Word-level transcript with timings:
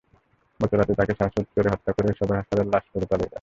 পরে 0.59 0.75
রাতে 0.77 0.93
তাঁকে 0.99 1.13
শ্বাসরোধে 1.19 1.69
হত্যা 1.73 1.91
করে 1.91 2.09
সদর 2.19 2.37
হাসপাতালে 2.39 2.71
লাশ 2.73 2.83
ফেলে 2.91 3.07
পালিয়ে 3.09 3.19
যান। 3.19 3.29